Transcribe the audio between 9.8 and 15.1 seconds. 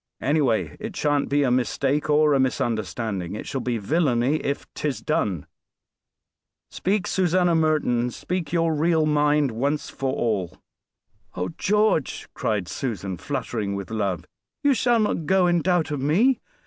for all." "Oh! George," cried Susan, fluttering with love; "you shall